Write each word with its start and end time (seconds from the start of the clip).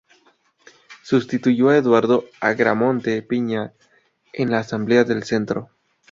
Sustituyó 1.03 1.69
a 1.69 1.77
Eduardo 1.77 2.25
Agramonte 2.39 3.21
Piña 3.21 3.73
en 4.33 4.49
la 4.49 4.57
Asamblea 4.61 5.03
del 5.03 5.21
Centro. 5.25 5.69